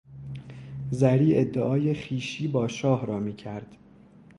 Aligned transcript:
زری 0.91 1.35
ادعای 1.39 1.93
خویشی 2.03 2.47
با 2.47 2.67
شاه 2.67 3.05
را 3.05 3.19
میکرد. 3.19 3.77